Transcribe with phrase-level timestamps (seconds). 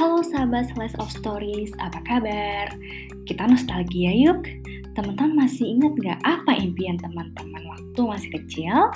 [0.00, 2.72] Halo sahabat Slice of Stories, apa kabar?
[3.28, 4.48] Kita nostalgia yuk.
[4.96, 8.88] Teman-teman masih ingat gak apa impian teman-teman waktu masih kecil?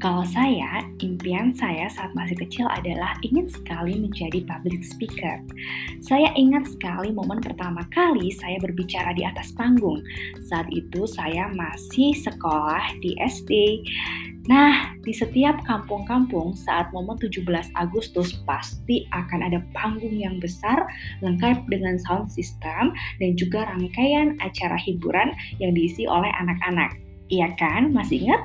[0.00, 5.44] Kalau saya, impian saya saat masih kecil adalah ingin sekali menjadi public speaker.
[6.00, 10.00] Saya ingat sekali momen pertama kali saya berbicara di atas panggung.
[10.48, 13.84] Saat itu saya masih sekolah di SD.
[14.50, 17.46] Nah, di setiap kampung-kampung saat momen 17
[17.78, 20.82] Agustus pasti akan ada panggung yang besar
[21.22, 22.90] lengkap dengan sound system
[23.22, 25.30] dan juga rangkaian acara hiburan
[25.62, 26.98] yang diisi oleh anak-anak.
[27.30, 27.94] Iya kan?
[27.94, 28.42] Masih ingat?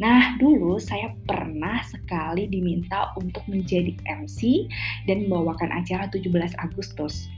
[0.00, 4.64] Nah, dulu saya pernah sekali diminta untuk menjadi MC
[5.04, 7.28] dan membawakan acara 17 Agustus.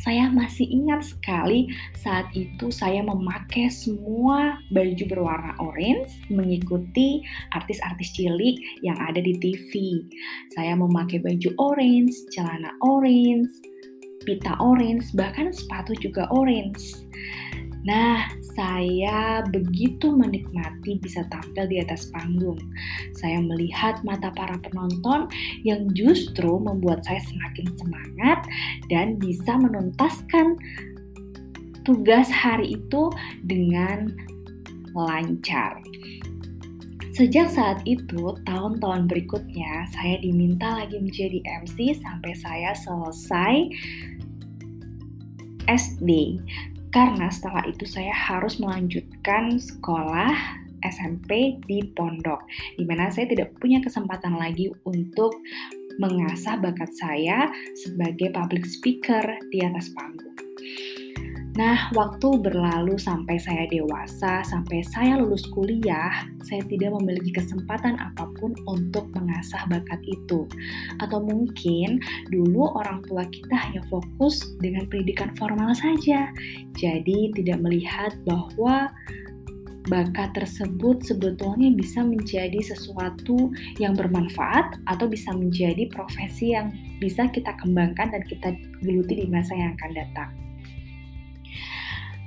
[0.00, 7.20] Saya masih ingat sekali saat itu saya memakai semua baju berwarna orange mengikuti
[7.52, 10.00] artis-artis cilik yang ada di TV.
[10.56, 13.52] Saya memakai baju orange, celana orange,
[14.24, 16.80] pita orange, bahkan sepatu juga orange.
[17.80, 22.60] Nah, saya begitu menikmati bisa tampil di atas panggung.
[23.16, 25.32] Saya melihat mata para penonton
[25.64, 28.44] yang justru membuat saya semakin semangat
[28.92, 30.60] dan bisa menuntaskan
[31.88, 33.08] tugas hari itu
[33.48, 34.12] dengan
[34.92, 35.80] lancar.
[37.16, 43.54] Sejak saat itu, tahun-tahun berikutnya, saya diminta lagi menjadi MC sampai saya selesai
[45.68, 46.40] SD
[46.90, 50.34] karena setelah itu saya harus melanjutkan sekolah
[50.82, 52.40] SMP di pondok,
[52.76, 55.36] di mana saya tidak punya kesempatan lagi untuk
[56.00, 60.34] mengasah bakat saya sebagai public speaker di atas panggung.
[61.58, 68.30] Nah, waktu berlalu sampai saya dewasa, sampai saya lulus kuliah, saya tidak memiliki kesempatan apa
[68.38, 70.46] pun untuk mengasah bakat itu.
[71.02, 71.98] Atau mungkin
[72.30, 76.30] dulu orang tua kita hanya fokus dengan pendidikan formal saja.
[76.78, 78.86] Jadi tidak melihat bahwa
[79.90, 83.50] bakat tersebut sebetulnya bisa menjadi sesuatu
[83.82, 86.70] yang bermanfaat atau bisa menjadi profesi yang
[87.02, 88.54] bisa kita kembangkan dan kita
[88.86, 90.49] geluti di masa yang akan datang.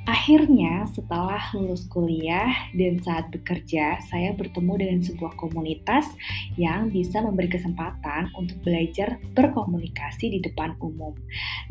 [0.03, 6.12] Akhirnya, setelah lulus kuliah dan saat bekerja, saya bertemu dengan sebuah komunitas
[6.59, 11.16] yang bisa memberi kesempatan untuk belajar berkomunikasi di depan umum.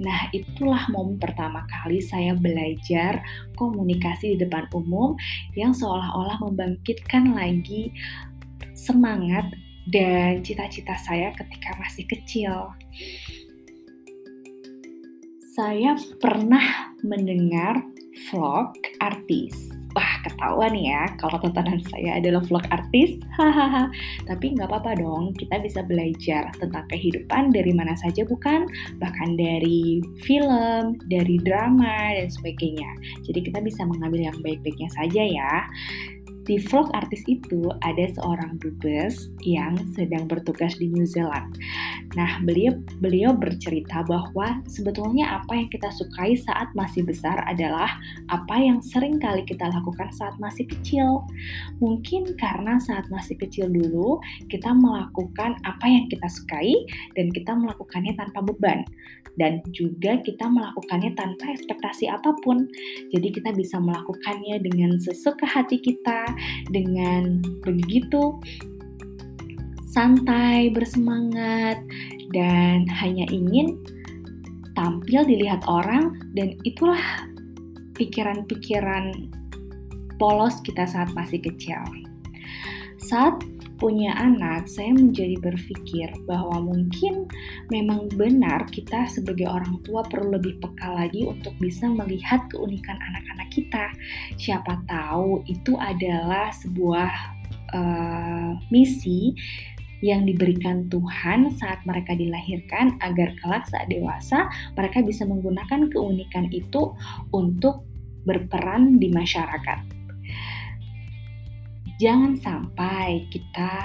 [0.01, 3.21] Nah, itulah momen pertama kali saya belajar
[3.61, 5.13] komunikasi di depan umum
[5.53, 7.93] yang seolah-olah membangkitkan lagi
[8.73, 9.45] semangat
[9.93, 12.73] dan cita-cita saya ketika masih kecil.
[15.53, 17.92] Saya pernah mendengar
[18.31, 19.73] vlog artis.
[19.93, 23.21] Wah, ketahuan ya kalau tontonan saya adalah vlog artis.
[23.37, 23.93] Hahaha.
[24.25, 28.65] Tapi nggak apa-apa dong, kita bisa belajar tentang kehidupan dari mana saja bukan?
[28.97, 32.89] Bahkan dari film, dari drama, dan sebagainya.
[33.29, 35.55] Jadi kita bisa mengambil yang baik-baiknya saja ya.
[36.43, 41.55] Di vlog artis itu ada seorang dubes yang sedang bertugas di New Zealand.
[42.19, 47.95] Nah, beliau beliau bercerita bahwa sebetulnya apa yang kita sukai saat masih besar adalah
[48.29, 51.23] apa yang sering kali kita lakukan saat masih kecil.
[51.79, 54.19] Mungkin karena saat masih kecil dulu
[54.51, 56.75] kita melakukan apa yang kita sukai
[57.15, 58.83] dan kita melakukannya tanpa beban
[59.41, 62.69] dan juga kita melakukannya tanpa ekspektasi apa pun.
[63.15, 66.32] Jadi kita bisa melakukannya dengan sesuka hati kita
[66.71, 68.39] dengan begitu
[69.93, 71.77] santai, bersemangat,
[72.33, 73.77] dan hanya ingin
[74.73, 77.01] tampil dilihat orang dan itulah
[77.93, 79.29] pikiran-pikiran
[80.17, 81.79] polos kita saat masih kecil.
[82.97, 83.45] Saat
[83.83, 87.27] punya anak, saya menjadi berpikir bahwa mungkin
[87.67, 93.51] memang benar kita sebagai orang tua perlu lebih peka lagi untuk bisa melihat keunikan anak-anak
[93.51, 93.91] kita.
[94.39, 97.11] Siapa tahu itu adalah sebuah
[97.75, 99.35] uh, misi
[100.03, 104.47] yang diberikan Tuhan saat mereka dilahirkan agar kelak saat dewasa
[104.79, 106.95] mereka bisa menggunakan keunikan itu
[107.35, 107.83] untuk
[108.23, 110.02] berperan di masyarakat.
[112.01, 113.85] Jangan sampai kita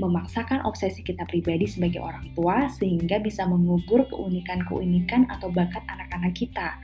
[0.00, 6.74] memaksakan obsesi kita pribadi sebagai orang tua sehingga bisa mengubur keunikan-keunikan atau bakat anak-anak kita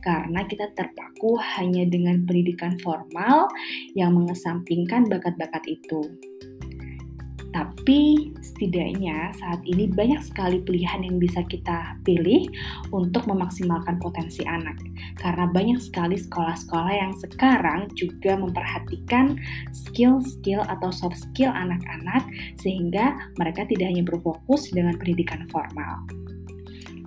[0.00, 3.50] karena kita terpaku hanya dengan pendidikan formal
[3.98, 6.00] yang mengesampingkan bakat-bakat itu.
[7.52, 12.48] Tapi setidaknya saat ini banyak sekali pilihan yang bisa kita pilih
[12.92, 14.80] untuk memaksimalkan potensi anak.
[15.20, 19.36] Karena banyak sekali sekolah-sekolah yang sekarang juga memperhatikan
[19.72, 22.24] skill-skill atau soft skill anak-anak
[22.56, 26.21] sehingga mereka tidak hanya berfokus dengan pendidikan formal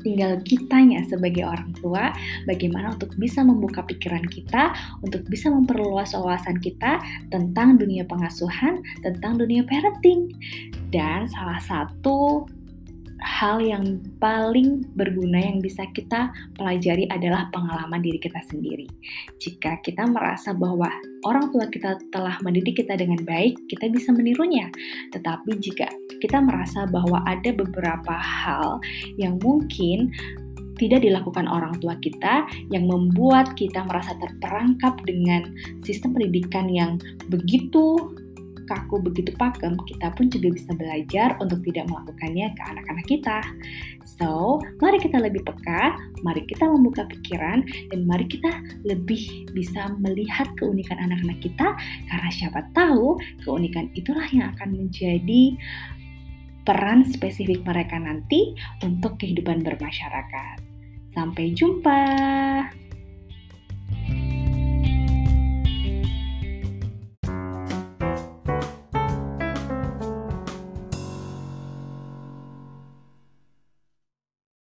[0.05, 2.13] tinggal kitanya sebagai orang tua
[2.45, 7.01] bagaimana untuk bisa membuka pikiran kita, untuk bisa memperluas wawasan kita
[7.33, 10.29] tentang dunia pengasuhan, tentang dunia parenting.
[10.93, 12.45] Dan salah satu
[13.23, 18.87] hal yang paling berguna yang bisa kita pelajari adalah pengalaman diri kita sendiri.
[19.39, 20.91] Jika kita merasa bahwa
[21.23, 24.67] orang tua kita telah mendidik kita dengan baik, kita bisa menirunya.
[25.15, 25.87] Tetapi jika
[26.19, 28.79] kita merasa bahwa ada beberapa hal
[29.15, 30.11] yang mungkin
[30.75, 35.47] tidak dilakukan orang tua kita yang membuat kita merasa terperangkap dengan
[35.87, 36.99] sistem pendidikan yang
[37.31, 37.95] begitu
[38.65, 43.39] kaku begitu pakem, kita pun juga bisa belajar untuk tidak melakukannya ke anak-anak kita.
[44.17, 48.51] So, mari kita lebih peka, mari kita membuka pikiran, dan mari kita
[48.85, 51.77] lebih bisa melihat keunikan anak-anak kita,
[52.09, 55.55] karena siapa tahu keunikan itulah yang akan menjadi
[56.65, 60.57] peran spesifik mereka nanti untuk kehidupan bermasyarakat.
[61.13, 62.01] Sampai jumpa.